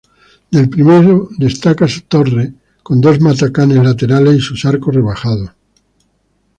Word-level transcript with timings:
Del 0.49 0.67
primero 0.67 1.29
destaca 1.37 1.87
su 1.87 2.01
torre 2.01 2.51
con 2.81 2.99
dos 3.01 3.19
matacanes 3.21 3.83
laterales 3.83 4.37
y 4.37 4.39
sus 4.39 4.65
arcos 4.65 4.95
rebajados. 4.95 5.51